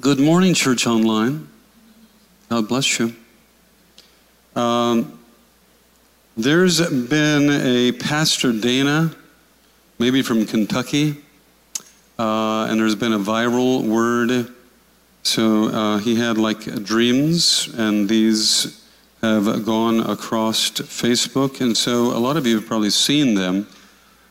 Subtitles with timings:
[0.00, 1.46] Good morning, Church Online.
[2.48, 3.14] God bless you.
[4.56, 5.18] Um,
[6.34, 9.14] there's been a Pastor Dana,
[9.98, 11.16] maybe from Kentucky,
[12.18, 14.54] uh, and there's been a viral word.
[15.24, 18.82] So uh, he had like dreams, and these
[19.20, 21.60] have gone across Facebook.
[21.60, 23.68] And so a lot of you have probably seen them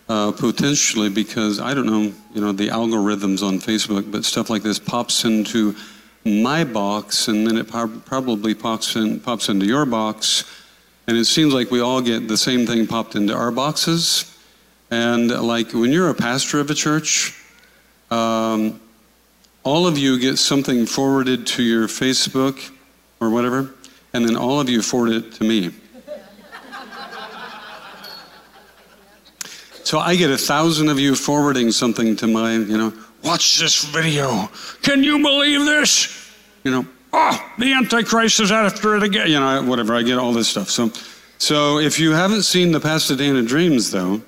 [0.10, 4.64] uh, potentially because I don't know, you know, the algorithms on Facebook, but stuff like
[4.64, 5.76] this pops into
[6.26, 10.46] my box, and then it probably pops in, pops into your box,
[11.08, 14.28] and it seems like we all get the same thing popped into our boxes.
[14.92, 17.34] And like when you're a pastor of a church,
[18.12, 18.80] um,
[19.64, 22.72] all of you get something forwarded to your Facebook
[23.20, 23.74] or whatever,
[24.14, 25.72] and then all of you forward it to me.
[29.92, 32.94] So I get a thousand of you forwarding something to my, you know,
[33.26, 34.50] watch this video.
[34.84, 36.32] Can you believe this?
[36.64, 39.28] You know, oh, the Antichrist is after it again.
[39.28, 39.94] You know, whatever.
[39.94, 40.70] I get all this stuff.
[40.70, 40.92] So,
[41.40, 44.22] so if you haven't seen the Pastor Dana Dreams, though,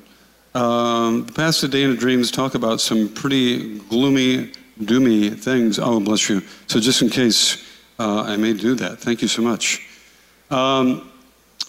[0.53, 5.79] um, the Pastor Dana Dreams talk about some pretty gloomy, doomy things.
[5.79, 6.41] Oh, bless you.
[6.67, 7.65] So just in case
[7.99, 9.87] uh, I may do that, thank you so much.
[10.51, 11.09] Um,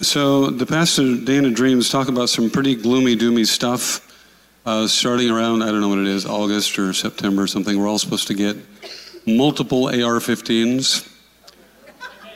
[0.00, 4.10] so the Pastor Dana Dreams talk about some pretty gloomy, doomy stuff.
[4.66, 7.86] Uh, starting around, I don't know what it is, August or September or something, we're
[7.86, 8.56] all supposed to get
[9.26, 11.06] multiple AR 15s,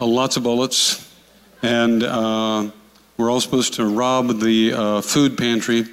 [0.00, 1.10] uh, lots of bullets,
[1.62, 2.70] and uh,
[3.16, 5.86] we're all supposed to rob the uh, food pantry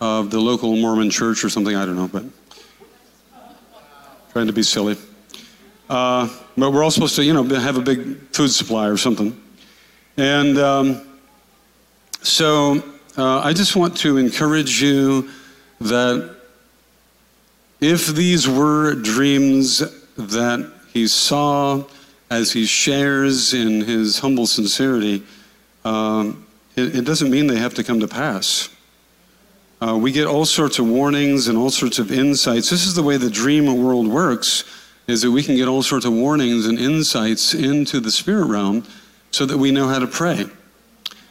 [0.00, 2.24] of the local Mormon church or something, I don't know, but
[4.32, 4.96] trying to be silly.
[5.90, 9.38] Uh, but we're all supposed to, you know, have a big food supply or something.
[10.18, 11.02] And um,
[12.22, 12.82] so
[13.16, 15.30] uh, I just want to encourage you
[15.80, 16.34] that
[17.80, 19.78] if these were dreams
[20.16, 21.84] that he saw
[22.32, 25.22] as he shares in his humble sincerity,
[25.84, 28.70] um, it, it, doesn't mean they have to come to pass.
[29.80, 32.70] Uh, we get all sorts of warnings and all sorts of insights.
[32.70, 34.64] This is the way the dream world works,
[35.06, 38.84] is that we can get all sorts of warnings and insights into the spirit realm
[39.30, 40.46] so that we know how to pray,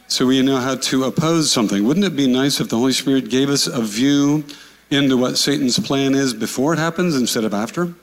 [0.06, 1.84] so we know how to oppose something.
[1.84, 4.44] Wouldn't it be nice if the Holy Spirit gave us a view
[4.90, 7.94] into what Satan's plan is before it happens instead of after?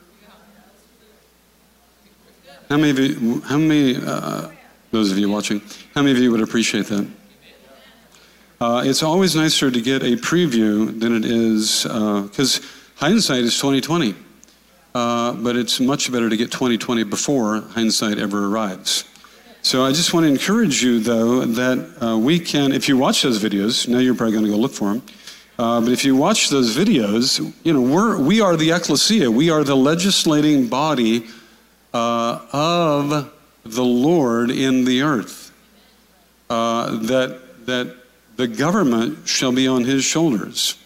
[2.69, 4.49] How many of you, how many, uh,
[4.91, 5.61] those of you watching,
[5.93, 7.07] how many of you would appreciate that?
[8.59, 12.63] Uh, it's always nicer to get a preview than it is, because uh,
[12.95, 14.15] hindsight is 2020.
[14.95, 19.03] Uh, but it's much better to get 2020 before hindsight ever arrives.
[19.65, 23.23] So I just want to encourage you, though, that uh, we can, if you watch
[23.23, 25.01] those videos, now you're probably going to go look for them.
[25.57, 29.31] Uh, but if you watch those videos, you know, we're, we are the ecclesia.
[29.31, 31.25] We are the legislating body
[31.95, 33.33] uh, of
[33.63, 35.51] the Lord in the earth.
[36.47, 37.95] Uh, that, that
[38.35, 40.77] the government shall be on his shoulders.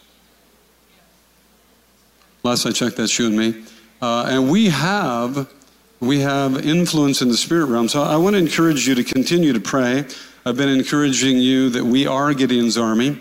[2.44, 3.62] Last I checked, that's you and me.
[4.02, 5.54] Uh, and we have
[6.00, 7.90] we have influence in the spirit realm.
[7.90, 10.06] So I want to encourage you to continue to pray.
[10.46, 13.20] I've been encouraging you that we are Gideon's army.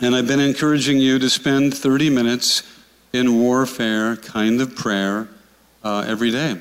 [0.00, 2.62] And I've been encouraging you to spend 30 minutes
[3.14, 5.28] in warfare kind of prayer
[5.82, 6.60] uh, every day.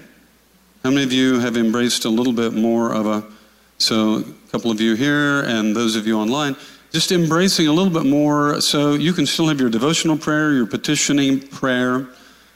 [0.83, 3.23] How many of you have embraced a little bit more of a,
[3.77, 6.55] so a couple of you here and those of you online,
[6.93, 10.67] just embracing a little bit more so you can still have your devotional prayer, your
[10.67, 12.07] petitioning prayer,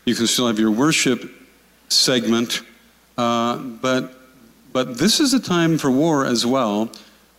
[0.05, 1.29] you can still have your worship
[1.89, 2.61] segment.
[3.17, 4.13] Uh, but,
[4.71, 6.89] but this is a time for war as well.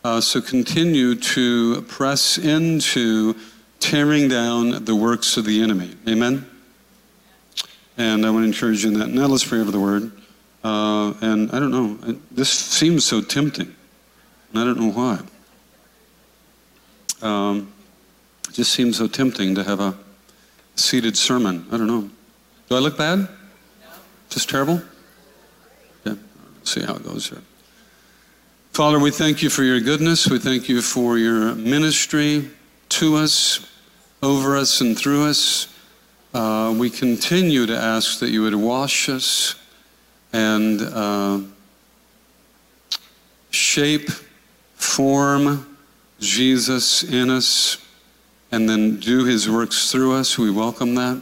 [0.03, 3.35] Uh, so continue to press into
[3.79, 5.95] tearing down the works of the enemy.
[6.07, 6.47] Amen?
[7.97, 9.09] And I want to encourage you in that.
[9.09, 10.11] Now let's pray over the word.
[10.63, 13.75] Uh, and I don't know, this seems so tempting.
[14.51, 15.19] And I don't know why.
[17.21, 17.71] Um,
[18.47, 19.97] it just seems so tempting to have a
[20.75, 21.65] seated sermon.
[21.71, 22.09] I don't know.
[22.69, 23.27] Do I look bad?
[24.31, 24.81] Just terrible?
[26.05, 26.15] Yeah,
[26.63, 27.41] see how it goes here.
[28.71, 30.29] Father, we thank you for your goodness.
[30.29, 32.49] We thank you for your ministry
[32.89, 33.69] to us,
[34.23, 35.67] over us, and through us.
[36.33, 39.55] Uh, we continue to ask that you would wash us
[40.31, 41.41] and uh,
[43.49, 44.09] shape,
[44.75, 45.77] form
[46.21, 47.85] Jesus in us,
[48.53, 50.37] and then do his works through us.
[50.37, 51.21] We welcome that.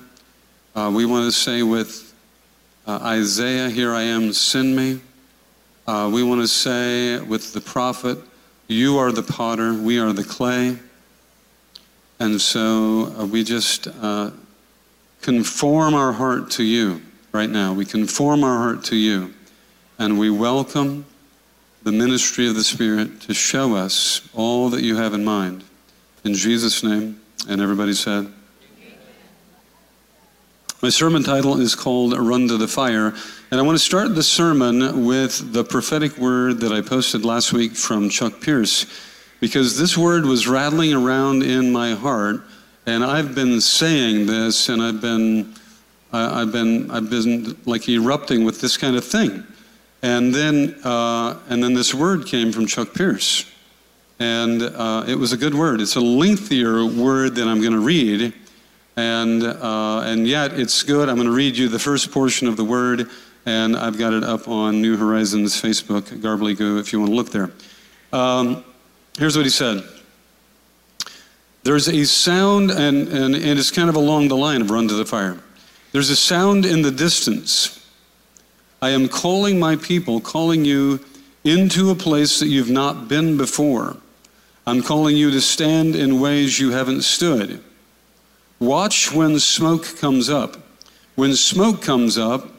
[0.75, 2.08] Uh, we want to say with
[2.89, 4.99] uh, Isaiah, here I am, send me.
[5.85, 8.17] Uh, we want to say with the prophet,
[8.67, 10.75] you are the potter, we are the clay.
[12.19, 14.31] And so uh, we just uh,
[15.21, 17.03] conform our heart to you.
[17.31, 17.73] right now.
[17.73, 19.35] We conform our heart to you,
[19.99, 21.05] and we welcome
[21.83, 25.63] the ministry of the Spirit to show us all that you have in mind.
[26.23, 28.33] In Jesus' name, and everybody said,
[30.81, 33.13] my sermon title is called Run to the Fire,
[33.51, 37.51] and I want to start the sermon with the prophetic word that I posted last
[37.51, 38.85] week from Chuck Pierce,
[39.41, 42.43] because this word was rattling around in my heart,
[42.85, 45.53] and I've been saying this, and I've been,
[46.13, 49.43] I, have been, I've been like erupting with this kind of thing,
[50.01, 53.45] and then, uh, and then this word came from Chuck Pierce,
[54.17, 55.81] and uh, it was a good word.
[55.81, 58.33] It's a lengthier word than I'm going to read
[58.99, 61.07] and, uh, and yet it's good.
[61.07, 63.09] I'm going to read you the first portion of the word,
[63.45, 67.31] and I've got it up on New Horizons Facebook, Garbly if you want to look
[67.31, 67.51] there.
[68.11, 68.63] Um,
[69.17, 69.83] here's what he said.
[71.63, 74.95] There's a sound, and, and, and it's kind of along the line of run to
[74.95, 75.39] the fire.
[75.93, 77.75] There's a sound in the distance.
[78.81, 80.99] I am calling my people, calling you
[81.45, 83.95] into a place that you've not been before.
[84.67, 87.63] I'm calling you to stand in ways you haven't stood.
[88.59, 90.57] Watch when smoke comes up.
[91.15, 92.49] When smoke comes up,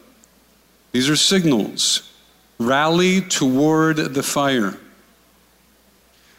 [0.92, 2.10] these are signals.
[2.58, 4.78] Rally toward the fire.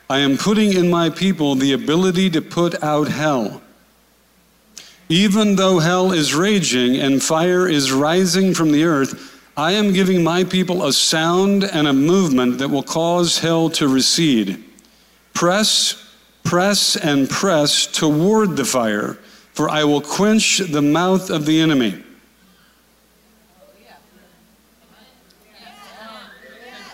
[0.09, 3.61] I am putting in my people the ability to put out hell.
[5.09, 10.23] Even though hell is raging and fire is rising from the earth, I am giving
[10.23, 14.63] my people a sound and a movement that will cause hell to recede.
[15.33, 19.19] Press, press, and press toward the fire
[19.61, 22.01] for I will quench the mouth of the enemy.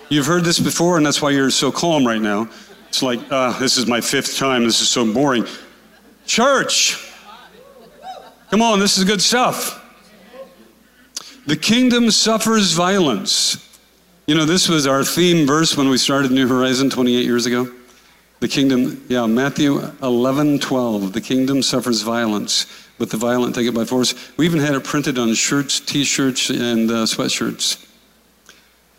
[0.09, 2.49] You've heard this before, and that's why you're so calm right now.
[2.89, 4.65] It's like, uh, this is my fifth time.
[4.65, 5.45] This is so boring.
[6.25, 7.09] Church,
[8.51, 9.81] come on, this is good stuff.
[11.45, 13.79] The kingdom suffers violence.
[14.25, 17.73] You know, this was our theme verse when we started New Horizon 28 years ago.
[18.39, 21.13] The kingdom, yeah, Matthew 11, 12.
[21.13, 22.67] The kingdom suffers violence,
[22.99, 24.13] but the violent take it by force.
[24.37, 27.83] We even had it printed on shirts, t shirts, and uh, sweatshirts.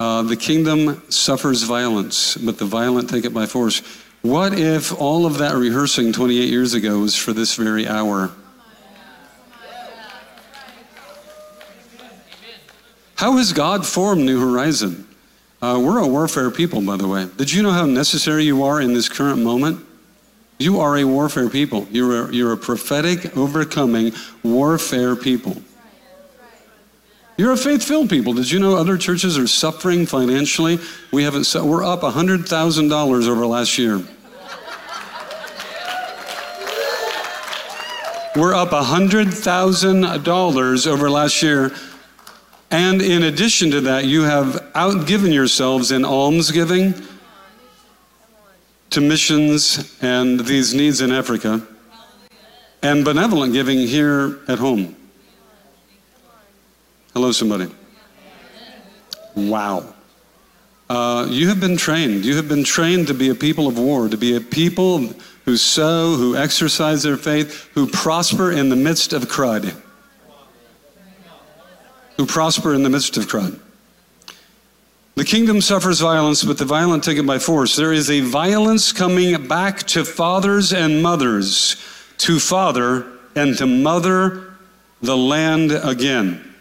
[0.00, 3.80] Uh, the kingdom suffers violence, but the violent take it by force.
[4.22, 8.32] What if all of that rehearsing 28 years ago was for this very hour?
[13.14, 15.07] How has God formed New Horizon?
[15.60, 17.28] Uh, we're a warfare people, by the way.
[17.36, 19.84] Did you know how necessary you are in this current moment?
[20.58, 21.88] You are a warfare people.
[21.90, 24.12] You're a, you're a prophetic, overcoming
[24.44, 25.56] warfare people.
[27.36, 28.34] You're a faith-filled people.
[28.34, 30.78] Did you know other churches are suffering financially?
[31.12, 31.52] We haven't.
[31.54, 34.02] We're up hundred thousand dollars over last year.
[38.34, 41.72] We're up hundred thousand dollars over last year
[42.70, 46.94] and in addition to that, you have outgiven yourselves in almsgiving
[48.90, 51.60] to missions and these needs in Africa,
[52.82, 54.96] and benevolent giving here at home.
[57.12, 57.70] Hello, somebody.
[59.34, 59.94] Wow.
[60.88, 62.24] Uh, you have been trained.
[62.24, 65.12] You have been trained to be a people of war, to be a people
[65.44, 69.74] who sow, who exercise their faith, who prosper in the midst of crud
[72.18, 73.62] who prosper in the midst of crime.
[75.18, 77.74] The kingdom suffers violence, but the violent take it by force.
[77.74, 81.74] There is a violence coming back to fathers and mothers,
[82.18, 84.54] to father and to mother
[85.02, 86.54] the land again.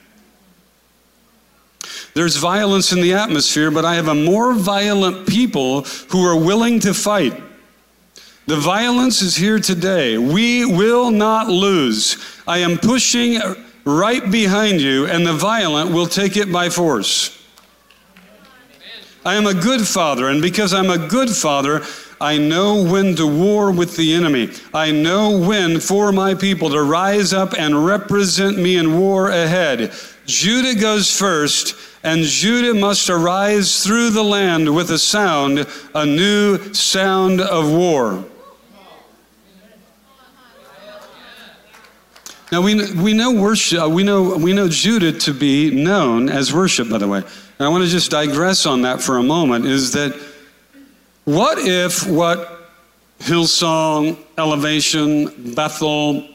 [2.15, 6.79] There's violence in the atmosphere, but I have a more violent people who are willing
[6.79, 7.39] to fight.
[8.47, 10.17] The violence is here today.
[10.17, 12.17] We will not lose.
[12.47, 13.39] I am pushing
[13.85, 17.36] right behind you, and the violent will take it by force.
[19.27, 21.83] I am a good father, and because I'm a good father,
[22.21, 24.51] I know when to war with the enemy.
[24.73, 29.91] I know when for my people to rise up and represent me in war ahead.
[30.27, 36.73] Judah goes first, and Judah must arise through the land with a sound, a new
[36.73, 38.23] sound of war.
[42.49, 46.89] Now we, we know worship, we know, we know Judah to be known as worship,
[46.89, 47.23] by the way.
[47.59, 50.13] I want to just digress on that for a moment is that
[51.25, 52.69] what if what
[53.19, 56.27] Hillsong, Elevation, Bethel,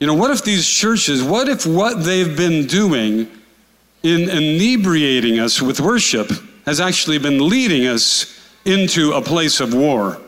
[0.00, 3.28] you know, what if these churches, what if what they've been doing
[4.02, 6.30] in inebriating us with worship
[6.64, 10.20] has actually been leading us into a place of war?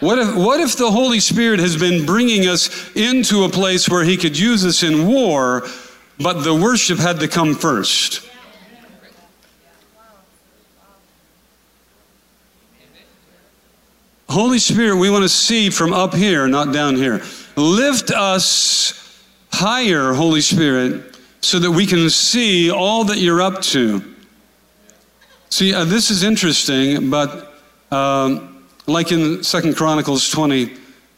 [0.00, 4.04] What if, what if the Holy Spirit has been bringing us into a place where
[4.04, 5.66] He could use us in war?
[6.18, 8.28] But the worship had to come first.
[14.28, 17.22] Holy Spirit, we want to see from up here, not down here.
[17.54, 24.02] Lift us higher, Holy Spirit, so that we can see all that you're up to.
[25.50, 27.60] See, uh, this is interesting, but
[27.92, 30.74] um, like in Second Chronicles 20,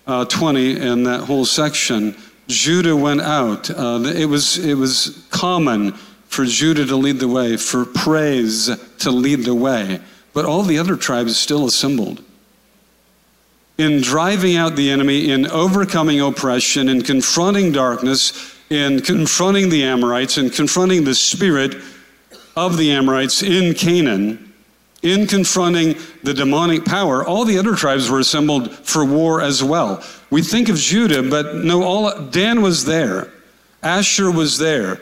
[0.06, 2.14] uh, 20, and that whole section,
[2.48, 3.70] Judah went out.
[3.70, 5.92] Uh, it, was, it was common
[6.26, 10.00] for Judah to lead the way, for praise to lead the way,
[10.32, 12.22] but all the other tribes still assembled
[13.78, 20.38] in driving out the enemy, in overcoming oppression, in confronting darkness, in confronting the Amorites,
[20.38, 21.76] in confronting the spirit
[22.56, 24.45] of the Amorites in Canaan,
[25.02, 30.02] in confronting the demonic power, all the other tribes were assembled for war as well.
[30.30, 33.32] We think of Judah, but no, all Dan was there,
[33.82, 35.00] Asher was there,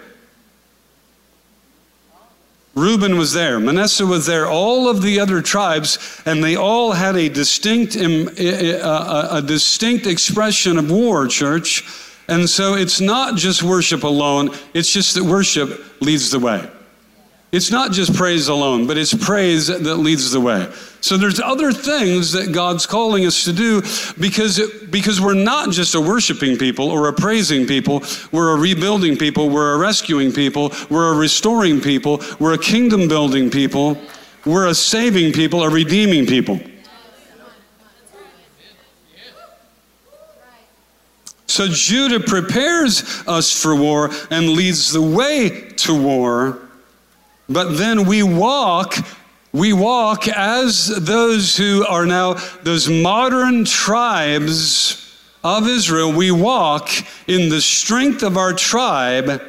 [2.74, 7.14] Reuben was there, Manasseh was there, all of the other tribes, and they all had
[7.14, 11.84] a distinct, a distinct expression of war, church.
[12.26, 16.68] And so it's not just worship alone, it's just that worship leads the way.
[17.54, 20.68] It's not just praise alone, but it's praise that leads the way.
[21.00, 23.80] So there's other things that God's calling us to do
[24.18, 29.16] because, because we're not just a worshiping people or a praising people, we're a rebuilding
[29.16, 33.98] people, we're a rescuing people, we're a restoring people, we're a kingdom building people,
[34.44, 36.58] we're a saving people, a redeeming people.
[41.46, 46.63] So Judah prepares us for war and leads the way to war.
[47.48, 48.96] But then we walk,
[49.52, 55.00] we walk as those who are now those modern tribes
[55.42, 56.12] of Israel.
[56.12, 56.88] We walk
[57.28, 59.42] in the strength of our tribe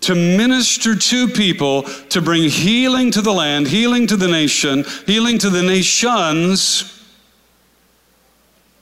[0.00, 5.38] to minister to people, to bring healing to the land, healing to the nation, healing
[5.38, 6.96] to the nations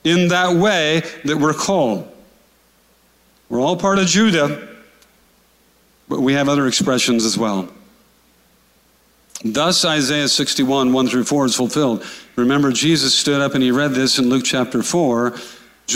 [0.05, 2.11] in that way that we're called.
[3.49, 4.68] We're all part of Judah.
[6.09, 7.69] But we have other expressions as well.
[9.45, 12.05] Thus, Isaiah 61, 1 through 4 is fulfilled.
[12.37, 15.35] Remember, Jesus stood up and he read this in Luke chapter 4.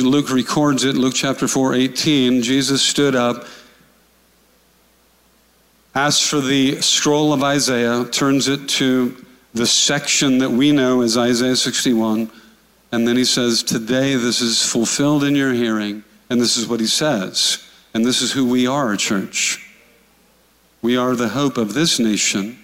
[0.01, 2.43] Luke records it, Luke chapter 4, 18.
[2.43, 3.47] Jesus stood up,
[5.95, 11.19] asked for the scroll of Isaiah, turns it to the section that we know as
[11.19, 12.31] Isaiah 61,
[12.93, 16.05] and then he says, Today this is fulfilled in your hearing.
[16.31, 17.67] And this is what he says.
[17.93, 19.72] And this is who we are, church.
[20.83, 22.59] We are the hope of this nation.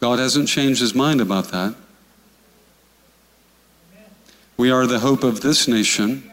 [0.00, 1.76] God hasn't changed his mind about that.
[4.56, 6.30] We are the hope of this nation.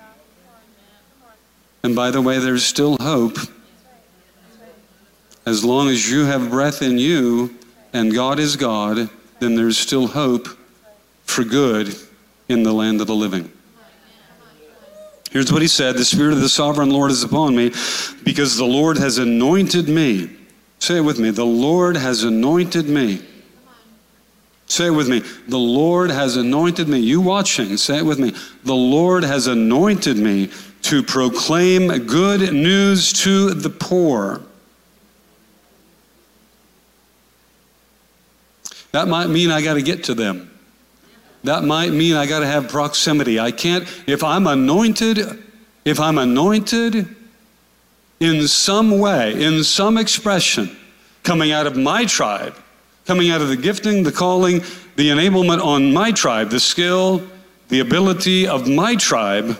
[1.84, 3.38] And by the way, there's still hope.
[5.46, 7.56] As long as you have breath in you
[7.94, 10.48] and God is God, then there's still hope
[11.26, 11.96] for good
[12.50, 13.52] in the land of the living.
[15.32, 17.70] Here's what he said The Spirit of the sovereign Lord is upon me
[18.24, 20.30] because the Lord has anointed me.
[20.80, 21.30] Say it with me.
[21.30, 23.22] The Lord has anointed me.
[24.66, 25.20] Say it with me.
[25.48, 27.00] The Lord has anointed me.
[27.00, 28.34] You watching, say it with me.
[28.64, 30.50] The Lord has anointed me
[30.84, 34.42] to proclaim good news to the poor.
[38.92, 40.51] That might mean I got to get to them.
[41.44, 43.40] That might mean I got to have proximity.
[43.40, 45.20] I can't, if I'm anointed,
[45.86, 47.16] if I'm anointed
[48.20, 50.76] in some way, in some expression,
[51.24, 52.56] coming out of my tribe,
[53.06, 54.60] coming out of the gifting, the calling,
[54.96, 57.28] the enablement on my tribe, the skill,
[57.70, 59.60] the ability of my tribe,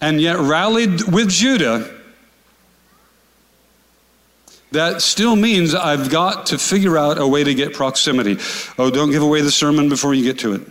[0.00, 2.01] and yet rallied with Judah
[4.72, 8.38] that still means I've got to figure out a way to get proximity.
[8.78, 10.62] Oh, don't give away the sermon before you get to it.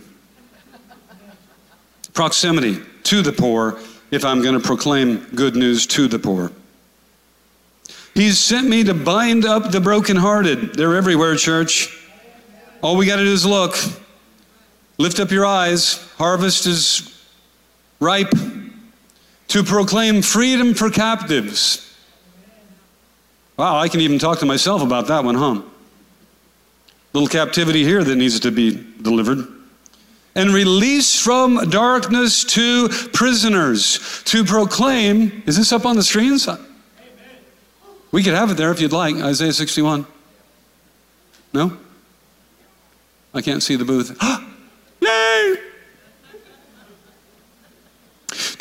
[2.12, 3.78] proximity to the poor
[4.10, 6.50] if I'm going to proclaim good news to the poor.
[8.14, 10.74] He's sent me to bind up the brokenhearted.
[10.74, 11.96] They're everywhere, church.
[12.82, 13.76] All we got to do is look.
[14.98, 15.94] Lift up your eyes.
[16.18, 17.24] Harvest is
[18.00, 18.32] ripe.
[19.48, 21.91] To proclaim freedom for captives
[23.62, 25.62] Wow, I can even talk to myself about that one, huh?
[27.12, 29.46] Little captivity here that needs to be delivered.
[30.34, 35.44] And release from darkness to prisoners to proclaim.
[35.46, 36.48] Is this up on the screens?
[36.48, 36.66] Amen.
[38.10, 39.14] We could have it there if you'd like.
[39.14, 40.06] Isaiah 61.
[41.52, 41.76] No?
[43.32, 44.18] I can't see the booth.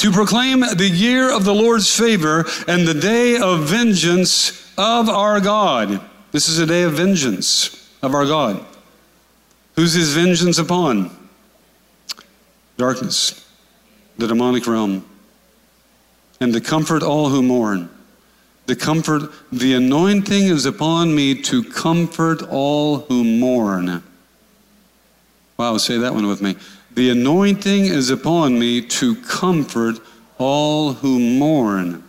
[0.02, 5.40] to proclaim the year of the Lord's favor and the day of vengeance of our
[5.40, 6.02] God.
[6.32, 8.66] This is a day of vengeance of our God.
[9.76, 11.12] Who's his vengeance upon?
[12.78, 13.48] Darkness,
[14.18, 15.06] the demonic realm.
[16.40, 17.88] And to comfort all who mourn.
[18.66, 24.02] The comfort, the anointing is upon me to comfort all who mourn.
[25.58, 26.56] Wow, say that one with me.
[26.94, 30.00] The anointing is upon me to comfort
[30.38, 32.04] all who mourn.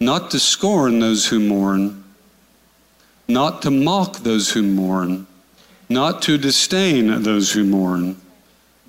[0.00, 2.04] Not to scorn those who mourn,
[3.26, 5.26] not to mock those who mourn,
[5.88, 8.20] not to disdain those who mourn.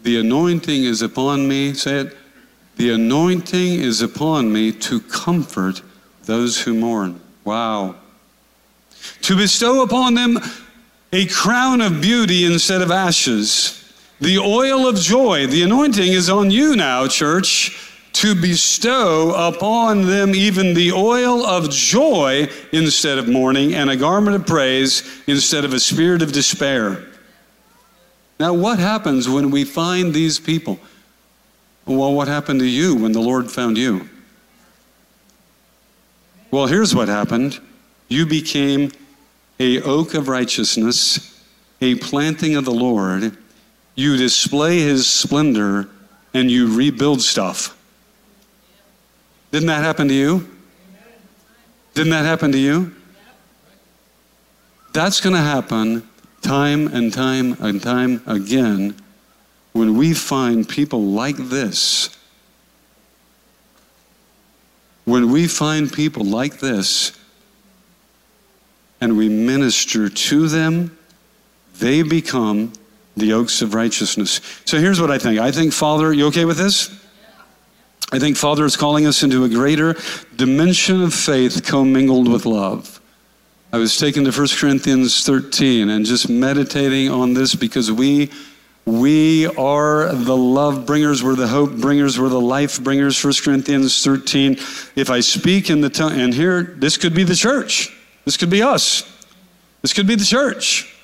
[0.04, 2.18] The anointing is upon me, say it,
[2.75, 5.82] the anointing is upon me to comfort
[6.24, 7.20] those who mourn.
[7.44, 7.96] Wow.
[9.24, 10.39] To bestow upon them
[11.12, 13.78] a crown of beauty instead of ashes,
[14.20, 15.48] the oil of joy.
[15.48, 21.70] The anointing is on you now, church to bestow upon them even the oil of
[21.70, 27.06] joy instead of mourning, and a garment of praise instead of a spirit of despair.
[28.40, 30.80] Now, what happens when we find these people?
[31.86, 34.10] Well, what happened to you when the Lord found you?
[36.52, 37.60] Well, here's what happened
[38.08, 38.92] you became
[39.60, 41.44] a oak of righteousness,
[41.80, 43.38] a planting of the Lord.
[44.00, 45.89] You display his splendor
[46.34, 47.77] and you rebuild stuff.
[49.51, 50.50] Didn't that happen to you?
[51.96, 52.96] Didn't that happen to you?
[54.94, 56.08] That's going to happen
[56.41, 58.96] time and time and time again
[59.74, 62.18] when we find people like this.
[65.03, 67.20] When we find people like this
[69.01, 70.98] and we minister to them,
[71.79, 72.72] they become
[73.20, 74.42] the oaks of righteousness.
[74.66, 75.40] So here's what I think.
[75.40, 76.90] I think, Father, you okay with this?
[78.12, 79.96] I think Father is calling us into a greater
[80.36, 83.00] dimension of faith commingled with love.
[83.72, 88.32] I was taken to 1 Corinthians 13 and just meditating on this because we
[88.90, 93.24] we are the love bringers, we're the hope bringers, we're the life bringers.
[93.24, 94.53] 1 Corinthians 13.
[94.96, 97.96] If I speak in the tongue, and here, this could be the church.
[98.25, 99.03] This could be us.
[99.84, 100.99] This could be the church.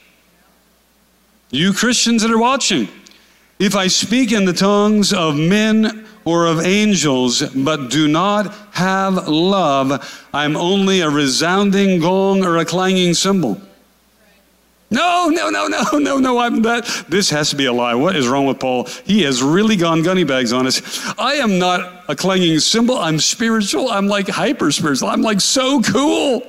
[1.51, 2.88] You Christians that are watching,
[3.60, 9.27] if I speak in the tongues of men or of angels, but do not have
[9.27, 13.62] love, I'm only a resounding gong or a clanging cymbal.
[14.91, 16.38] No, no, no, no, no, no.
[16.39, 16.86] I'm that.
[17.10, 17.95] This has to be a lie.
[17.95, 18.86] What is wrong with Paul?
[19.05, 20.81] He has really gone gunny bags on us.
[21.17, 22.97] I am not a clanging cymbal.
[22.97, 23.89] I'm spiritual.
[23.89, 25.10] I'm like hyper spiritual.
[25.10, 26.43] I'm like so cool.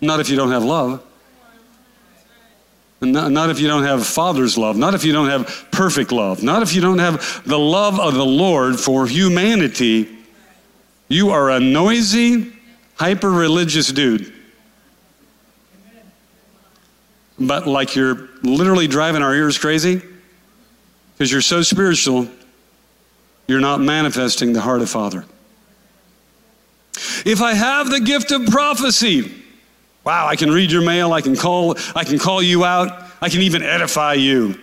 [0.00, 1.02] Not if you don't have love.
[3.02, 6.62] Not, if you don't have Father's love, not if you don't have perfect love, not
[6.62, 10.08] if you don't have the love of the Lord for humanity.
[11.08, 12.52] You are a noisy,
[12.94, 14.32] hyper religious dude.
[17.40, 20.00] But like you're literally driving our ears crazy
[21.14, 22.28] because you're so spiritual,
[23.48, 25.24] you're not manifesting the heart of Father.
[27.26, 29.41] If I have the gift of prophecy,
[30.04, 33.28] Wow, I can read your mail, I can call, I can call you out, I
[33.28, 34.58] can even edify you.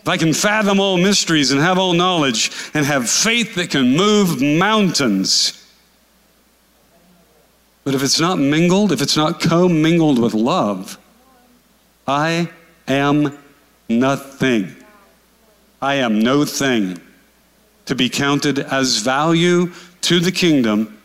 [0.00, 3.96] If I can fathom all mysteries and have all knowledge and have faith that can
[3.96, 5.56] move mountains.
[7.84, 10.98] But if it's not mingled, if it's not co-mingled with love,
[12.06, 12.48] I
[12.88, 13.38] am
[13.90, 14.74] nothing.
[15.82, 16.98] I am no thing
[17.86, 19.72] to be counted as value
[20.02, 20.98] to the kingdom,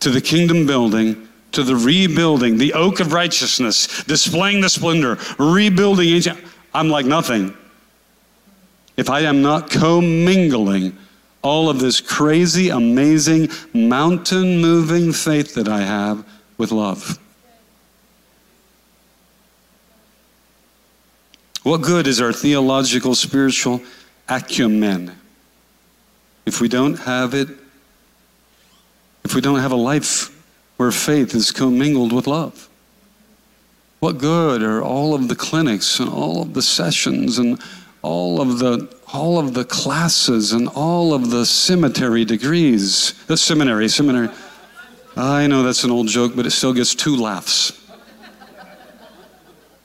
[0.00, 6.22] to the kingdom building, to the rebuilding, the oak of righteousness, displaying the splendor, rebuilding.
[6.74, 7.56] I'm like nothing.
[8.96, 10.96] If I am not commingling
[11.42, 16.24] all of this crazy, amazing, mountain moving faith that I have
[16.58, 17.18] with love.
[21.62, 23.82] What good is our theological, spiritual
[24.28, 25.16] acumen
[26.46, 27.48] if we don't have it,
[29.24, 30.36] if we don't have a life
[30.80, 32.66] where faith is commingled with love.
[33.98, 37.60] What good are all of the clinics and all of the sessions and
[38.00, 43.12] all of the all of the classes and all of the cemetery degrees?
[43.26, 44.30] The seminary, seminary.
[45.18, 47.78] I know that's an old joke, but it still gets two laughs.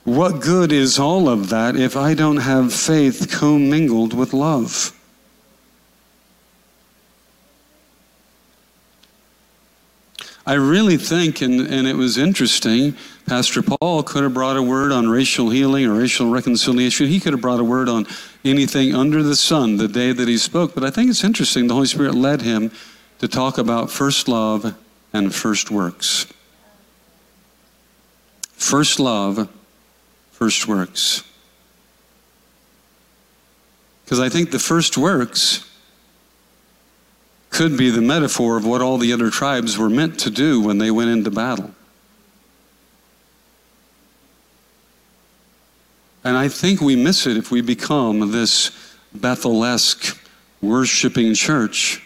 [0.04, 4.95] What good is all of that if I don't have faith commingled with love?
[10.46, 14.92] I really think, and, and it was interesting, Pastor Paul could have brought a word
[14.92, 17.08] on racial healing or racial reconciliation.
[17.08, 18.06] He could have brought a word on
[18.44, 20.72] anything under the sun the day that he spoke.
[20.72, 22.70] But I think it's interesting, the Holy Spirit led him
[23.18, 24.76] to talk about first love
[25.12, 26.26] and first works.
[28.52, 29.48] First love,
[30.30, 31.24] first works.
[34.04, 35.65] Because I think the first works
[37.56, 40.76] could be the metaphor of what all the other tribes were meant to do when
[40.76, 41.70] they went into battle.
[46.22, 50.20] And I think we miss it if we become this Bethel-esque
[50.60, 52.02] worshiping church.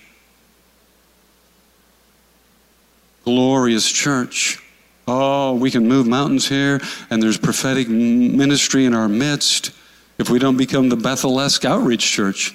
[3.25, 4.63] Glorious church.
[5.09, 9.73] Oh, we can move mountains here, and there's prophetic ministry in our midst
[10.17, 12.55] if we don't become the Bethel-esque outreach church.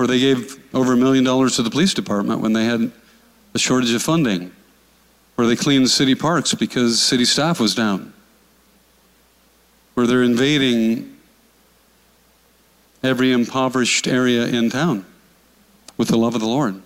[0.00, 2.90] Where they gave over a million dollars to the police department when they had
[3.52, 4.50] a shortage of funding.
[5.34, 8.14] Where they cleaned city parks because city staff was down.
[9.92, 11.18] Where they're invading
[13.02, 15.04] every impoverished area in town
[15.98, 16.80] with the love of the Lord.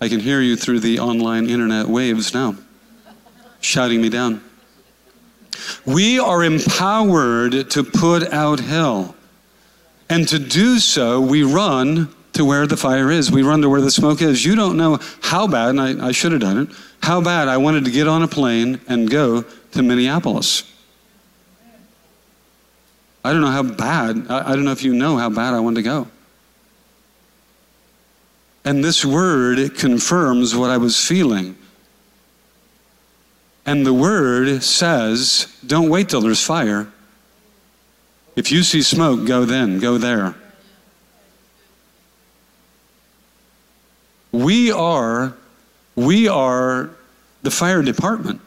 [0.00, 2.54] I can hear you through the online internet waves now,
[3.60, 4.40] shouting me down.
[5.84, 9.16] We are empowered to put out hell.
[10.10, 13.30] And to do so, we run to where the fire is.
[13.30, 14.44] We run to where the smoke is.
[14.44, 16.68] You don't know how bad, and I, I should have done it,
[17.00, 20.64] how bad I wanted to get on a plane and go to Minneapolis.
[23.24, 25.60] I don't know how bad, I, I don't know if you know how bad I
[25.60, 26.08] wanted to go.
[28.64, 31.56] And this word it confirms what I was feeling.
[33.64, 36.90] And the word says, don't wait till there's fire.
[38.40, 40.34] If you see smoke, go then, go there.
[44.32, 45.34] We are,
[45.94, 46.88] we are
[47.42, 48.40] the fire department.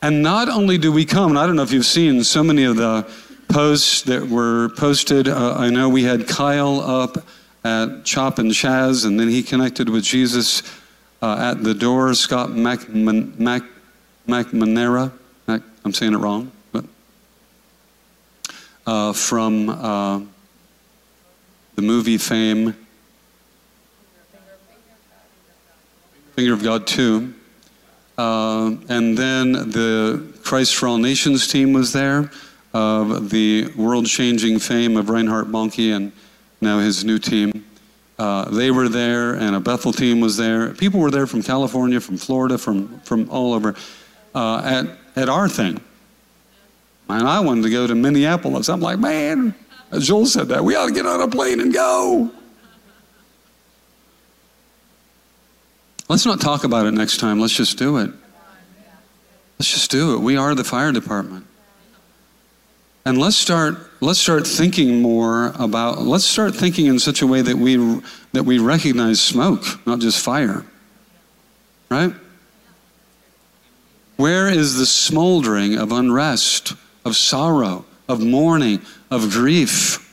[0.00, 2.62] And not only do we come, and I don't know if you've seen so many
[2.62, 3.10] of the
[3.48, 5.26] posts that were posted.
[5.26, 7.26] Uh, I know we had Kyle up
[7.64, 10.62] at Chop and Chaz, and then he connected with Jesus
[11.20, 12.14] uh, at the door.
[12.14, 13.64] Scott Mac, Mac,
[14.28, 15.10] McManera,
[15.48, 16.52] Mac, I'm saying it wrong,
[18.90, 20.20] uh, from uh,
[21.76, 22.74] the movie fame,
[26.34, 27.32] Finger of God 2.
[28.18, 32.32] Uh, and then the Christ for All Nations team was there,
[32.74, 36.10] of the world changing fame of Reinhard Bonnke and
[36.60, 37.64] now his new team.
[38.18, 40.74] Uh, they were there, and a Bethel team was there.
[40.74, 43.76] People were there from California, from Florida, from, from all over
[44.34, 45.80] uh, at, at our thing.
[47.10, 48.68] And I wanted to go to Minneapolis.
[48.68, 49.54] I'm like, man,
[49.98, 50.64] Joel said that.
[50.64, 52.30] We ought to get on a plane and go.
[56.08, 57.40] Let's not talk about it next time.
[57.40, 58.10] Let's just do it.
[59.58, 60.20] Let's just do it.
[60.20, 61.46] We are the fire department.
[63.04, 67.42] And let's start let's start thinking more about let's start thinking in such a way
[67.42, 67.76] that we
[68.32, 70.64] that we recognize smoke, not just fire.
[71.88, 72.12] Right?
[74.16, 80.06] Where is the smoldering of unrest, of sorrow, of mourning, of grief?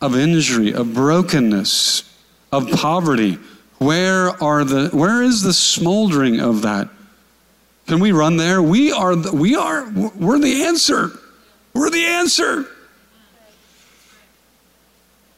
[0.00, 2.02] Of injury, of brokenness,
[2.52, 3.38] of poverty.
[3.78, 6.88] Where are the where is the smoldering of that?
[7.86, 8.60] Can we run there?
[8.60, 11.10] We are, the, we are, we're the answer.
[11.72, 12.66] We're the answer.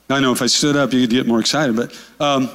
[0.08, 1.96] I know if I stood up, you'd get more excited, but.
[2.18, 2.50] Um,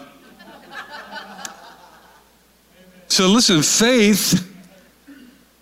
[3.07, 4.51] so listen, faith.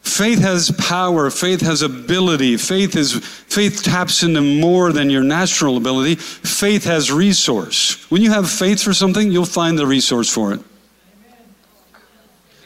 [0.01, 1.29] Faith has power.
[1.29, 2.57] Faith has ability.
[2.57, 6.15] Faith is faith taps into more than your natural ability.
[6.15, 8.09] Faith has resource.
[8.11, 10.59] When you have faith for something, you'll find the resource for it.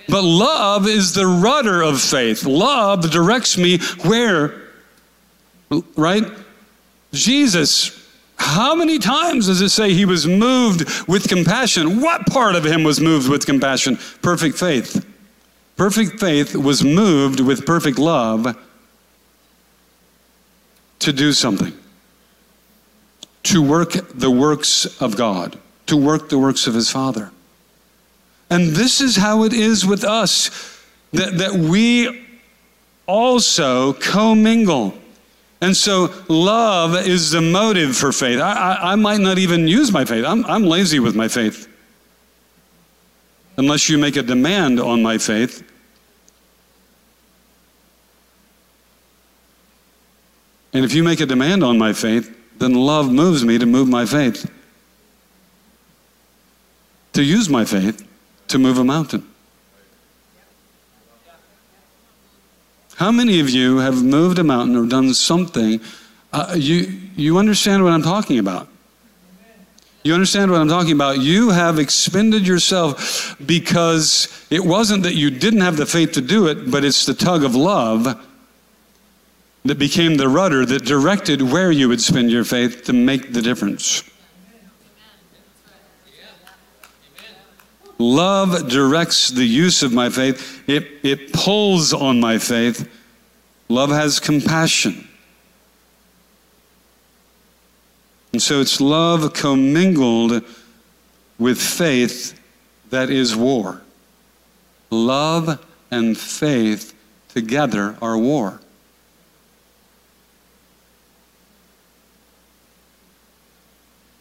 [0.09, 2.45] But love is the rudder of faith.
[2.45, 4.53] Love directs me where?
[5.95, 6.25] Right?
[7.13, 7.96] Jesus,
[8.37, 12.01] how many times does it say he was moved with compassion?
[12.01, 13.97] What part of him was moved with compassion?
[14.21, 15.05] Perfect faith.
[15.75, 18.57] Perfect faith was moved with perfect love
[20.99, 21.73] to do something,
[23.43, 27.31] to work the works of God, to work the works of his Father.
[28.49, 30.49] And this is how it is with us
[31.13, 32.25] that, that we
[33.05, 34.97] also commingle.
[35.59, 38.39] And so love is the motive for faith.
[38.39, 41.67] I, I, I might not even use my faith, I'm, I'm lazy with my faith.
[43.57, 45.63] Unless you make a demand on my faith,
[50.77, 53.87] And if you make a demand on my faith, then love moves me to move
[53.87, 54.47] my faith,
[57.13, 58.07] to use my faith
[58.49, 59.27] to move a mountain.
[62.97, 65.79] How many of you have moved a mountain or done something?
[66.33, 68.67] Uh, you, you understand what I'm talking about.
[70.03, 71.19] You understand what I'm talking about?
[71.19, 76.47] You have expended yourself because it wasn't that you didn't have the faith to do
[76.47, 78.19] it, but it's the tug of love
[79.63, 83.43] that became the rudder that directed where you would spend your faith to make the
[83.43, 84.01] difference.
[87.99, 90.63] Love directs the use of my faith.
[90.67, 92.89] It, it pulls on my faith.
[93.69, 95.07] Love has compassion.
[98.33, 100.43] And so it's love commingled
[101.39, 102.39] with faith
[102.91, 103.81] that is war.
[104.89, 106.93] Love and faith
[107.29, 108.59] together are war.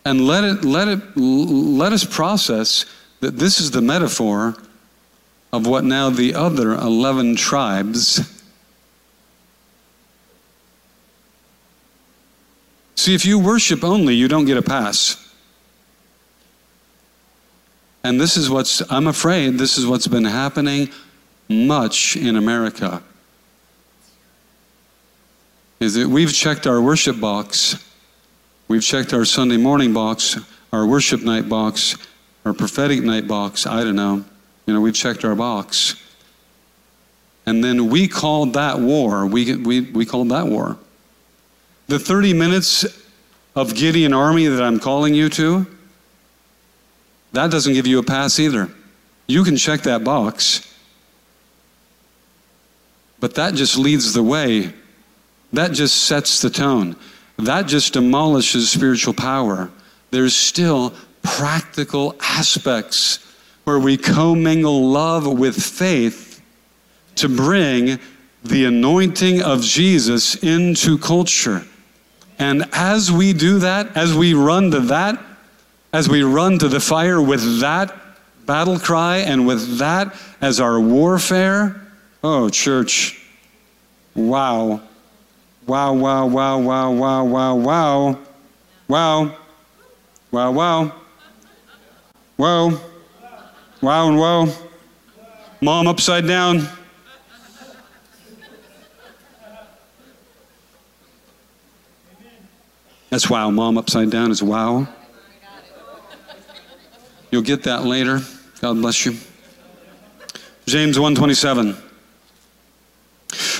[0.05, 2.87] And let it let it let us process
[3.21, 4.57] that this is the metaphor
[5.53, 8.33] of what now the other 11 tribes
[13.07, 15.33] See, if you worship only, you don't get a pass.
[18.03, 20.91] And this is what's, I'm afraid, this is what's been happening
[21.49, 23.03] much in America.
[25.79, 27.85] Is that we've checked our worship box,
[28.67, 30.39] we've checked our Sunday morning box,
[30.73, 31.95] our worship night box,
[32.47, 34.25] or prophetic night box, I don't know.
[34.67, 36.01] You know, we've checked our box.
[37.45, 39.27] And then we called that war.
[39.27, 40.79] We, we, we called that war.
[41.89, 42.85] The 30 minutes
[43.57, 45.67] of Gideon army that I'm calling you to,
[47.33, 48.71] that doesn't give you a pass either.
[49.27, 50.73] You can check that box.
[53.19, 54.73] But that just leads the way.
[55.53, 56.95] That just sets the tone.
[57.39, 59.71] That just demolishes spiritual power.
[60.13, 60.95] There's still
[61.27, 63.19] practical aspects
[63.65, 66.41] where we commingle love with faith
[67.17, 67.99] to bring
[68.45, 71.65] the anointing of Jesus into culture.
[72.39, 75.21] And as we do that, as we run to that,
[75.93, 77.95] as we run to the fire with that
[78.45, 81.81] battle cry and with that as our warfare,
[82.23, 83.21] oh, church,
[84.15, 84.81] wow.
[85.67, 88.19] Wow, wow, wow, wow, wow, wow, wow.
[88.89, 89.37] Wow.
[90.31, 90.93] Wow, wow.
[92.37, 92.79] Whoa.
[93.81, 94.53] Wow and whoa.
[95.63, 96.69] Mom upside down.
[103.09, 103.51] That's wow.
[103.51, 104.87] Mom upside down is wow.
[107.31, 108.21] You'll get that later.
[108.61, 109.17] God bless you.
[110.67, 111.77] James 127.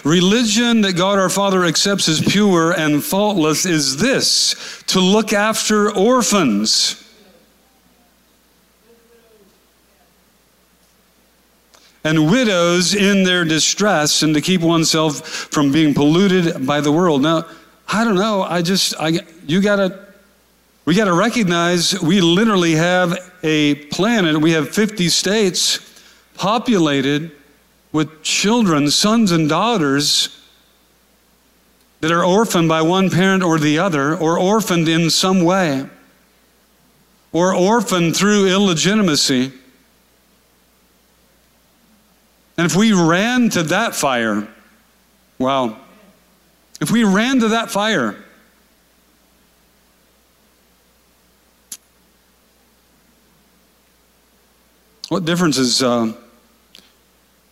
[0.05, 5.91] Religion that God our Father accepts as pure and faultless is this to look after
[5.91, 7.06] orphans
[12.07, 17.21] and widows in their distress and to keep oneself from being polluted by the world.
[17.21, 17.47] Now,
[17.89, 18.43] I don't know.
[18.43, 20.07] I just, I, you got to,
[20.85, 25.81] we got to recognize we literally have a planet, we have 50 states
[26.37, 27.33] populated
[27.91, 30.29] with children, sons and daughters
[32.03, 35.89] that are orphaned by one parent or the other, or orphaned in some way,
[37.33, 39.51] or orphaned through illegitimacy.
[42.59, 44.49] And if we ran to that fire,
[45.39, 45.79] wow,
[46.81, 48.17] if we ran to that fire,
[55.09, 56.13] what difference is uh,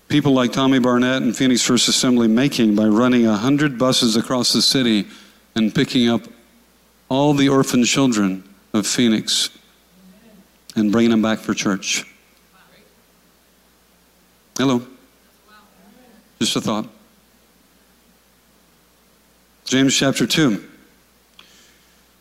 [0.09, 4.63] people like Tommy Barnett and Phoenix First Assembly making by running 100 buses across the
[4.63, 5.07] city
[5.55, 6.23] and picking up
[7.11, 9.51] all the orphan children of Phoenix
[10.75, 12.05] and bringing them back for church?
[14.57, 14.87] Hello.
[16.45, 16.87] Just a thought.
[19.65, 20.63] James chapter 2.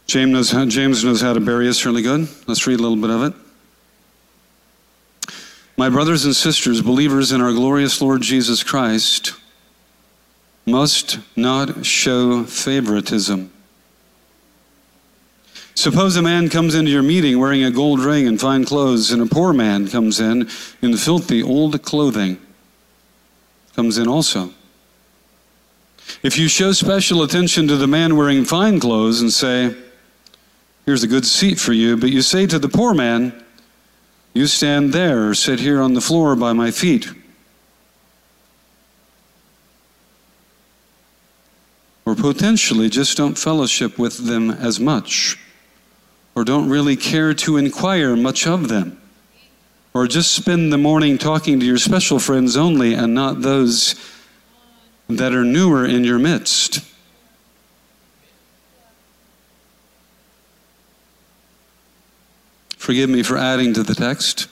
[0.07, 2.29] James knows, how, James knows how to bury us really good.
[2.47, 3.33] Let's read a little bit of it.
[5.75, 9.33] My brothers and sisters, believers in our glorious Lord Jesus Christ,
[10.65, 13.51] must not show favoritism.
[15.75, 19.21] Suppose a man comes into your meeting wearing a gold ring and fine clothes, and
[19.21, 20.47] a poor man comes in
[20.81, 22.39] in filthy old clothing
[23.75, 24.51] comes in also.
[26.21, 29.75] If you show special attention to the man wearing fine clothes and say,
[30.85, 33.33] Here's a good seat for you, but you say to the poor man,
[34.33, 37.09] You stand there or sit here on the floor by my feet.
[42.05, 45.37] Or potentially just don't fellowship with them as much,
[46.35, 49.01] or don't really care to inquire much of them,
[49.93, 53.95] or just spend the morning talking to your special friends only and not those
[55.07, 56.81] that are newer in your midst.
[62.77, 64.47] Forgive me for adding to the text.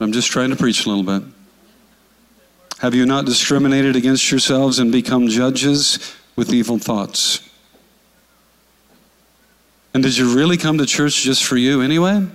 [0.00, 1.28] I'm just trying to preach a little bit.
[2.78, 7.40] Have you not discriminated against yourselves and become judges with evil thoughts?
[9.92, 12.26] And did you really come to church just for you anyway?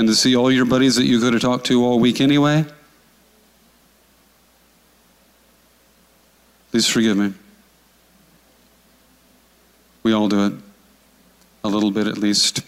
[0.00, 2.64] And to see all your buddies that you could have talked to all week anyway?
[6.70, 7.34] Please forgive me.
[10.02, 10.52] We all do it,
[11.62, 12.62] a little bit at least.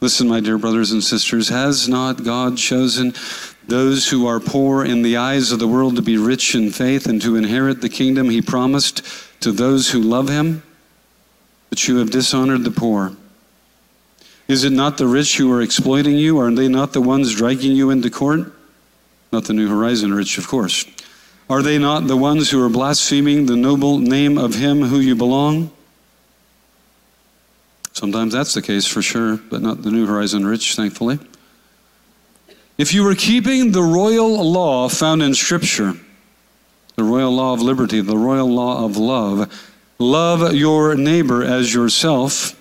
[0.00, 3.12] Listen, my dear brothers and sisters, has not God chosen
[3.68, 7.04] those who are poor in the eyes of the world to be rich in faith
[7.04, 9.02] and to inherit the kingdom he promised
[9.40, 10.62] to those who love him?
[11.68, 13.14] But you have dishonored the poor.
[14.48, 16.38] Is it not the rich who are exploiting you?
[16.38, 18.52] Are they not the ones dragging you into court?
[19.32, 20.84] Not the New Horizon rich, of course.
[21.48, 25.14] Are they not the ones who are blaspheming the noble name of him who you
[25.14, 25.70] belong?
[27.92, 31.18] Sometimes that's the case for sure, but not the New Horizon rich, thankfully.
[32.78, 35.94] If you were keeping the royal law found in Scripture,
[36.96, 42.58] the royal law of liberty, the royal law of love, love your neighbor as yourself,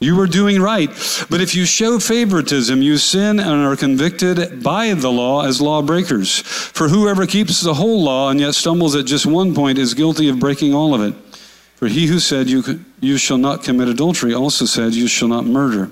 [0.00, 0.88] you are doing right.
[1.28, 6.38] But if you show favoritism, you sin and are convicted by the law as lawbreakers.
[6.38, 10.30] For whoever keeps the whole law and yet stumbles at just one point is guilty
[10.30, 11.14] of breaking all of it.
[11.76, 15.44] For he who said, you, you shall not commit adultery, also said, You shall not
[15.44, 15.90] murder.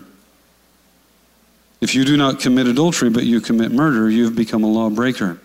[1.81, 5.39] If you do not commit adultery, but you commit murder, you have become a lawbreaker.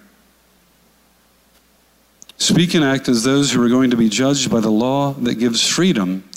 [2.37, 5.35] Speak and act as those who are going to be judged by the law that
[5.35, 6.27] gives freedom,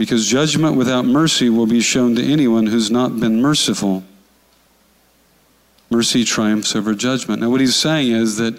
[0.00, 4.02] because judgment without mercy will be shown to anyone who's not been merciful.
[5.90, 7.42] Mercy triumphs over judgment.
[7.42, 8.58] Now, what he's saying is that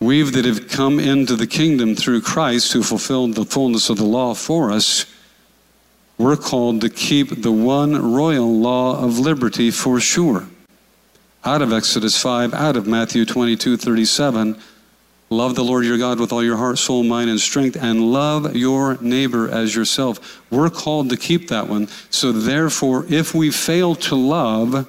[0.00, 4.04] We've that have come into the kingdom through Christ, who fulfilled the fullness of the
[4.04, 5.06] law for us,
[6.18, 10.46] we're called to keep the one royal law of liberty for sure.
[11.42, 14.60] Out of Exodus 5, out of Matthew 22 37,
[15.30, 18.54] love the Lord your God with all your heart, soul, mind, and strength, and love
[18.54, 20.42] your neighbor as yourself.
[20.50, 21.88] We're called to keep that one.
[22.10, 24.88] So, therefore, if we fail to love,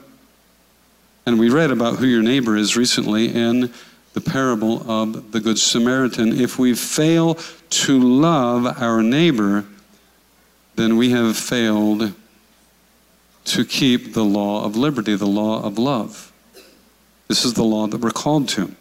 [1.26, 3.74] and we read about who your neighbor is recently in
[4.13, 6.39] the parable of the Good Samaritan.
[6.39, 9.65] If we fail to love our neighbor,
[10.76, 12.13] then we have failed
[13.45, 16.32] to keep the law of liberty, the law of love.
[17.28, 18.74] This is the law that we're called to.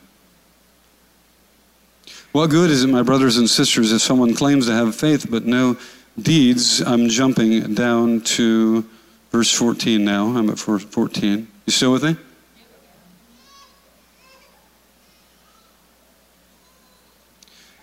[2.35, 5.44] What good is it, my brothers and sisters, if someone claims to have faith but
[5.44, 5.77] no
[6.20, 6.81] deeds?
[6.81, 8.85] I'm jumping down to
[9.31, 10.37] verse 14 now.
[10.37, 11.47] I'm at 14.
[11.66, 12.16] You still with me?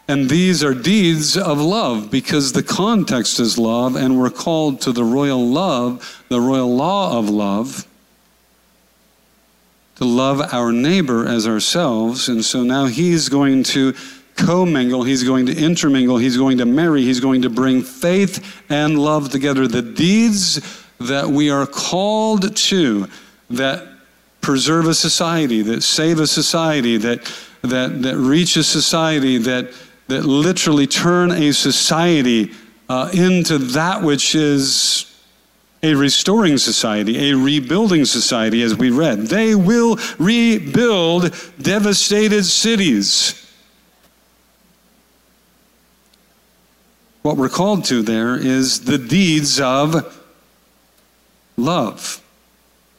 [0.10, 4.92] And these are deeds of love because the context is love, and we're called to
[4.92, 7.88] the royal love, the royal law of love,
[9.96, 12.28] to love our neighbor as ourselves.
[12.28, 13.94] And so now he's going to
[14.46, 19.00] commingle, he's going to intermingle, he's going to marry, he's going to bring faith and
[19.00, 19.68] love together.
[19.68, 20.60] The deeds
[21.00, 23.08] that we are called to
[23.50, 23.88] that
[24.42, 29.72] preserve a society, that save a society, that, that, that reach a society, that
[30.12, 32.52] that literally turn a society
[32.90, 35.08] uh, into that which is
[35.84, 39.20] a restoring society, a rebuilding society, as we read.
[39.20, 43.41] They will rebuild devastated cities.
[47.22, 50.18] What we're called to there is the deeds of
[51.56, 52.22] love.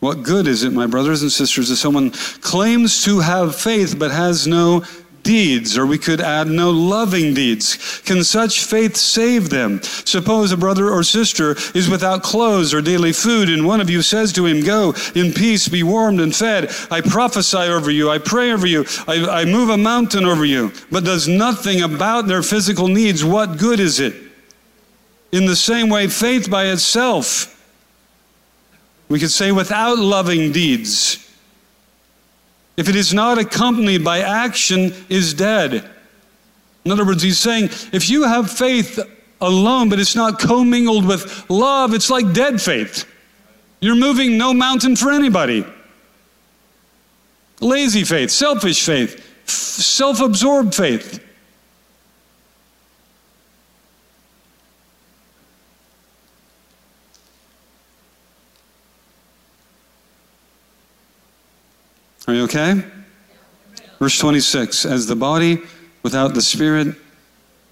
[0.01, 4.11] What good is it, my brothers and sisters, if someone claims to have faith but
[4.11, 4.85] has no
[5.23, 8.01] deeds, or we could add no loving deeds.
[8.05, 9.83] Can such faith save them?
[9.83, 14.03] Suppose a brother or sister is without clothes or daily food, and one of you
[14.03, 16.71] says to him, Go in peace, be warmed and fed.
[16.91, 20.73] I prophesy over you, I pray over you, I, I move a mountain over you,
[20.91, 23.25] but does nothing about their physical needs.
[23.25, 24.15] What good is it?
[25.33, 27.49] In the same way, faith by itself,
[29.09, 31.22] we could say without loving deeds,
[32.77, 35.89] if it is not accompanied by action, is dead.
[36.85, 38.99] In other words, he's saying if you have faith
[39.41, 43.07] alone, but it's not commingled with love, it's like dead faith.
[43.81, 45.67] You're moving no mountain for anybody.
[47.61, 51.25] Lazy faith, selfish faith, self absorbed faith.
[62.33, 62.83] Are you okay?
[63.99, 65.59] Verse 26 As the body
[66.03, 66.97] without the spirit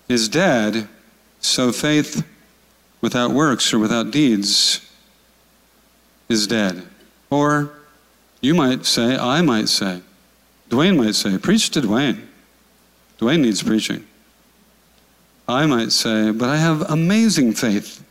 [0.07, 0.87] is dead,
[1.41, 2.23] so faith
[3.01, 4.87] without works or without deeds
[6.29, 6.87] is dead.
[7.31, 7.73] Or
[8.43, 10.03] you might say, I might say,
[10.69, 12.27] Dwayne might say, preach to Dwayne.
[13.19, 14.05] Dwayne needs preaching.
[15.49, 18.05] I might say, but I have amazing faith.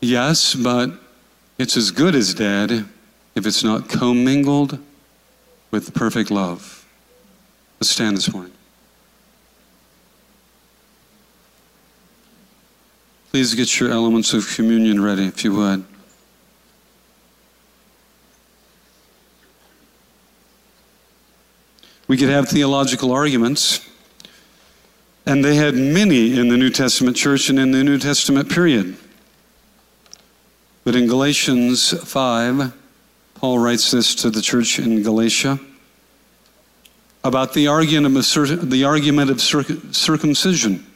[0.00, 0.92] Yes, but
[1.58, 2.88] it's as good as dead
[3.34, 4.78] if it's not commingled
[5.70, 6.86] with perfect love.
[7.80, 8.52] Let's stand this morning.
[13.30, 15.84] Please get your elements of communion ready, if you would.
[22.06, 23.80] We could have theological arguments,
[25.26, 28.96] and they had many in the New Testament church and in the New Testament period.
[30.84, 32.72] But in Galatians 5,
[33.44, 35.60] Paul writes this to the church in Galatia
[37.22, 40.86] about the argument of, the argument of circumcision.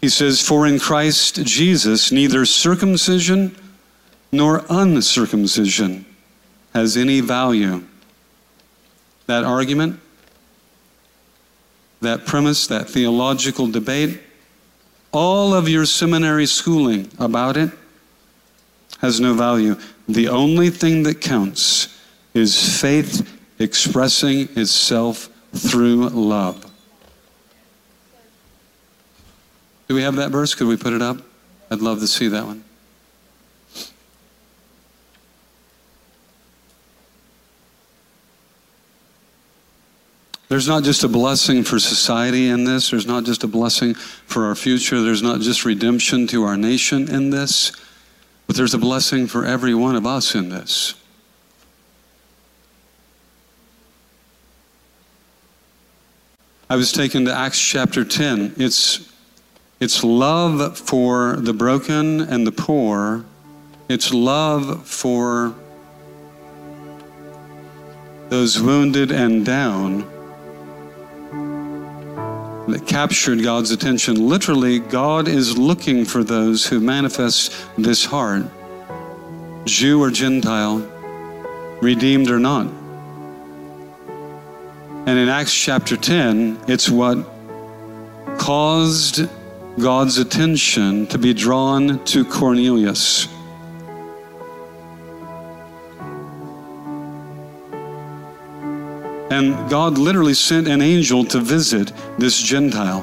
[0.00, 3.56] He says, For in Christ Jesus, neither circumcision
[4.30, 6.06] nor uncircumcision
[6.74, 7.82] has any value.
[9.26, 9.98] That argument,
[12.00, 14.20] that premise, that theological debate,
[15.10, 17.72] all of your seminary schooling about it
[19.00, 19.74] has no value.
[20.08, 21.98] The only thing that counts
[22.32, 26.64] is faith expressing itself through love.
[29.88, 30.54] Do we have that verse?
[30.54, 31.18] Could we put it up?
[31.70, 32.64] I'd love to see that one.
[40.48, 42.90] There's not just a blessing for society in this.
[42.90, 45.02] There's not just a blessing for our future.
[45.02, 47.72] There's not just redemption to our nation in this.
[48.48, 50.94] But there's a blessing for every one of us in this.
[56.70, 58.54] I was taken to Acts chapter 10.
[58.56, 59.12] It's,
[59.80, 63.24] it's love for the broken and the poor.
[63.88, 65.54] It's love for
[68.30, 70.17] those wounded and down
[72.68, 74.28] that captured God's attention.
[74.28, 78.44] Literally, God is looking for those who manifest this heart,
[79.64, 80.78] Jew or Gentile,
[81.80, 82.66] redeemed or not.
[85.06, 87.18] And in Acts chapter 10, it's what
[88.38, 89.28] caused
[89.78, 93.28] God's attention to be drawn to Cornelius.
[99.38, 103.02] And God literally sent an angel to visit this Gentile.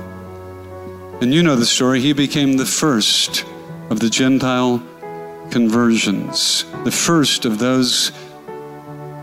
[1.21, 2.01] And you know the story.
[2.01, 3.45] He became the first
[3.89, 4.83] of the Gentile
[5.49, 8.11] conversions, the first of those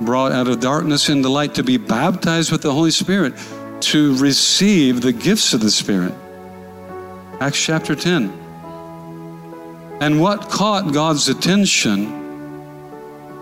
[0.00, 3.34] brought out of darkness into light to be baptized with the Holy Spirit,
[3.82, 6.14] to receive the gifts of the Spirit.
[7.40, 8.32] Acts chapter 10.
[10.00, 12.10] And what caught God's attention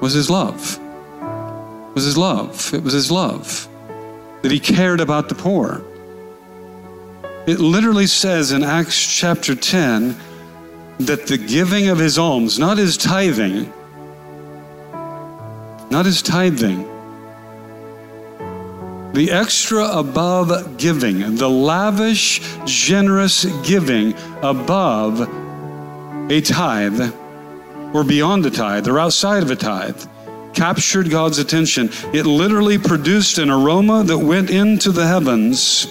[0.01, 0.81] was his love
[1.95, 2.72] was his love.
[2.72, 3.68] It was his love
[4.43, 5.82] that he cared about the poor.
[7.47, 10.16] It literally says in Acts chapter 10
[11.01, 13.72] that the giving of his alms, not his tithing,
[15.91, 16.86] not his tithing,
[19.12, 25.20] the extra above giving, the lavish, generous giving above
[26.30, 27.12] a tithe
[27.93, 30.01] or beyond a tithe or outside of a tithe
[30.55, 31.90] captured God's attention.
[32.12, 35.86] It literally produced an aroma that went into the heavens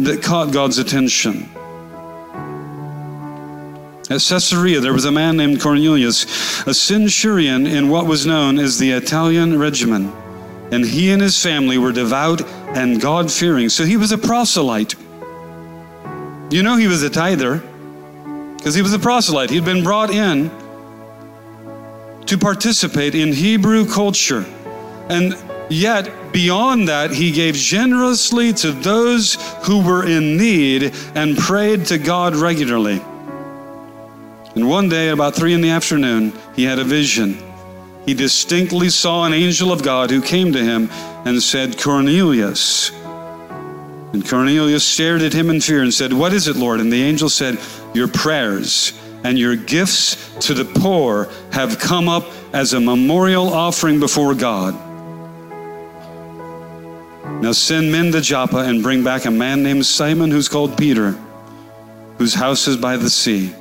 [0.00, 1.48] that caught God's attention.
[4.10, 8.78] At Caesarea, there was a man named Cornelius, a centurion in what was known as
[8.78, 10.14] the Italian regiment.
[10.72, 12.42] And he and his family were devout
[12.76, 13.68] and God fearing.
[13.68, 14.94] So he was a proselyte.
[16.50, 17.62] You know, he was a tither
[18.56, 19.50] because he was a proselyte.
[19.50, 20.50] He'd been brought in
[22.26, 24.44] to participate in Hebrew culture.
[25.08, 25.36] And
[25.68, 31.98] yet, beyond that, he gave generously to those who were in need and prayed to
[31.98, 33.00] God regularly.
[34.54, 37.38] And one day, about three in the afternoon, he had a vision.
[38.06, 40.88] He distinctly saw an angel of God who came to him
[41.24, 42.90] and said, Cornelius.
[44.12, 46.80] And Cornelius stared at him in fear and said, What is it, Lord?
[46.80, 47.58] And the angel said,
[47.94, 48.92] Your prayers
[49.24, 54.74] and your gifts to the poor have come up as a memorial offering before God.
[57.42, 61.12] Now send men to Joppa and bring back a man named Simon who's called Peter,
[62.18, 63.52] whose house is by the sea.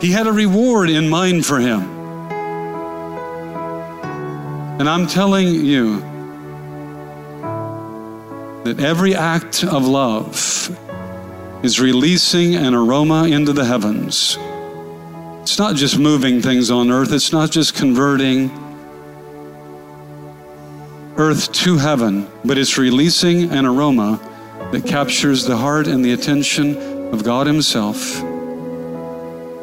[0.00, 1.82] He had a reward in mind for him.
[4.80, 6.00] And I'm telling you
[8.64, 10.34] that every act of love
[11.62, 14.36] is releasing an aroma into the heavens.
[15.42, 18.50] It's not just moving things on earth, it's not just converting
[21.16, 24.18] earth to heaven, but it's releasing an aroma
[24.72, 26.76] that captures the heart and the attention
[27.12, 28.22] of God Himself,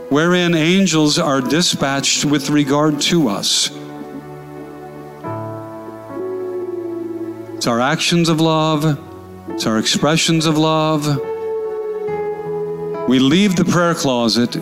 [0.09, 3.69] wherein angels are dispatched with regard to us.
[7.55, 8.97] It's our actions of love,
[9.49, 11.28] it's our expressions of love.
[13.09, 14.55] We leave the prayer closet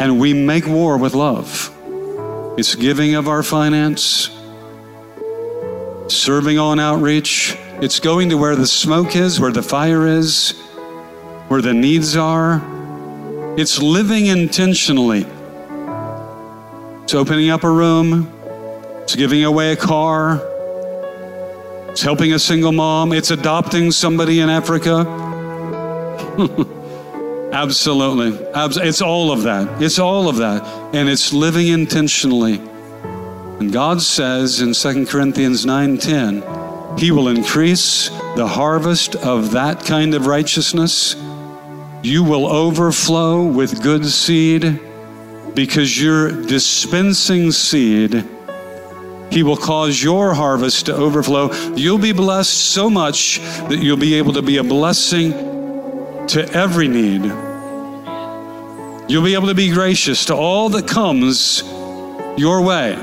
[0.00, 1.70] and we make war with love.
[2.58, 4.30] It's giving of our finance,
[6.08, 7.56] serving on outreach.
[7.80, 10.60] It's going to where the smoke is, where the fire is,
[11.46, 12.60] where the needs are.
[13.56, 15.24] It's living intentionally.
[17.04, 18.28] It's opening up a room.
[19.04, 20.42] It's giving away a car.
[21.90, 23.12] It's helping a single mom.
[23.12, 25.23] It's adopting somebody in Africa.
[27.54, 28.46] Absolutely.
[28.82, 29.80] It's all of that.
[29.80, 30.64] It's all of that.
[30.92, 32.54] And it's living intentionally.
[33.60, 40.14] And God says in 2 Corinthians 9:10, he will increase the harvest of that kind
[40.14, 41.14] of righteousness.
[42.02, 44.80] You will overflow with good seed
[45.54, 48.24] because you're dispensing seed.
[49.30, 51.52] He will cause your harvest to overflow.
[51.76, 53.38] You'll be blessed so much
[53.68, 55.53] that you'll be able to be a blessing
[56.28, 57.24] to every need.
[59.10, 61.62] You'll be able to be gracious to all that comes
[62.36, 62.94] your way.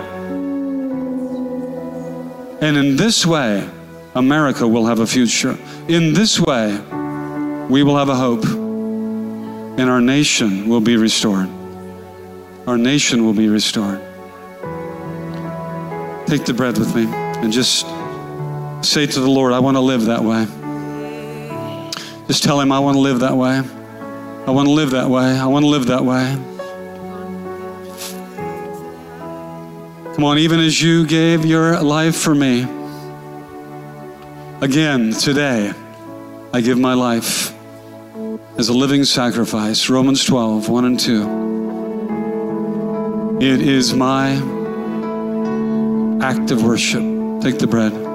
[2.61, 3.67] And in this way,
[4.15, 5.57] America will have a future.
[5.87, 6.77] In this way,
[7.69, 8.43] we will have a hope.
[8.43, 11.49] And our nation will be restored.
[12.67, 13.99] Our nation will be restored.
[16.27, 17.85] Take the bread with me and just
[18.83, 20.45] say to the Lord, I want to live that way.
[22.31, 23.61] Just tell Him, I want to live that way.
[24.47, 25.37] I want to live that way.
[25.37, 26.33] I want to live that way.
[30.15, 32.65] Come on, even as you gave your life for me,
[34.61, 35.73] again, today,
[36.53, 37.53] I give my life
[38.57, 39.89] as a living sacrifice.
[39.89, 43.39] Romans 12, 1 and 2.
[43.41, 44.35] It is my
[46.25, 47.03] act of worship.
[47.41, 48.10] Take the bread.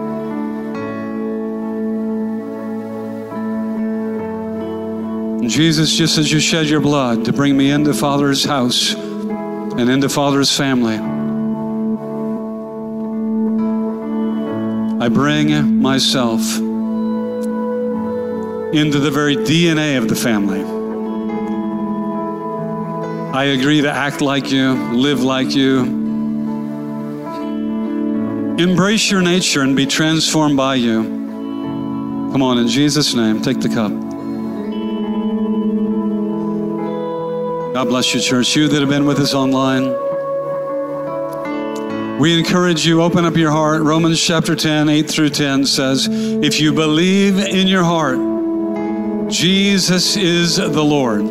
[5.48, 10.08] Jesus, just as you shed your blood to bring me into Father's house and into
[10.08, 10.96] Father's family,
[14.98, 16.40] I bring myself
[18.74, 20.62] into the very DNA of the family.
[23.32, 25.80] I agree to act like you, live like you,
[28.58, 31.02] embrace your nature and be transformed by you.
[32.32, 34.05] Come on, in Jesus' name, take the cup.
[37.76, 38.56] God bless you, church.
[38.56, 39.94] You that have been with us online.
[42.18, 43.82] We encourage you, open up your heart.
[43.82, 48.16] Romans chapter 10, 8 through 10 says, If you believe in your heart,
[49.30, 51.26] Jesus is the Lord,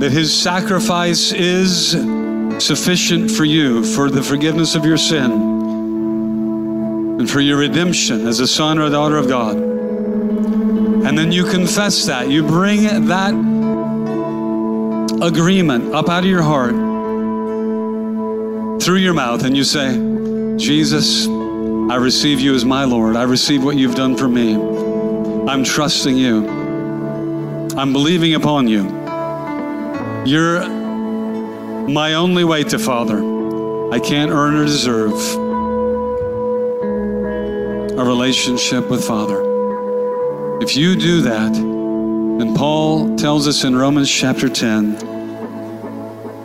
[0.00, 1.92] that his sacrifice is
[2.58, 5.30] sufficient for you for the forgiveness of your sin
[7.20, 9.54] and for your redemption as a son or a daughter of God.
[9.58, 12.28] And then you confess that.
[12.28, 13.55] You bring that
[15.22, 16.72] agreement up out of your heart
[18.82, 19.96] through your mouth and you say,
[20.58, 23.16] Jesus, I receive you as my Lord.
[23.16, 24.54] I receive what you've done for me.
[25.50, 26.46] I'm trusting you.
[27.76, 28.84] I'm believing upon you.
[30.26, 30.68] You're
[31.88, 33.18] my only way to Father.
[33.92, 35.14] I can't earn or deserve
[37.98, 39.40] a relationship with Father.
[40.60, 41.75] If you do that,
[42.38, 44.92] then Paul tells us in Romans chapter 10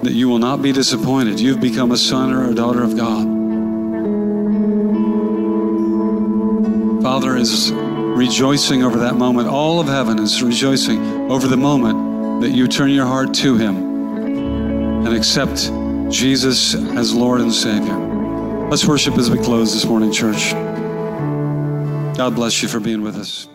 [0.04, 1.40] that you will not be disappointed.
[1.40, 3.28] You've become a son or a daughter of God.
[7.04, 9.48] Father is rejoicing over that moment.
[9.48, 13.76] All of heaven is rejoicing over the moment that you turn your heart to Him
[15.06, 15.72] and accept
[16.10, 17.98] Jesus as Lord and Savior.
[18.70, 20.54] Let's worship as we close this morning, church.
[22.16, 23.51] God bless you for being with us.